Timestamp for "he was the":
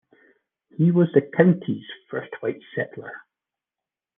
0.71-1.21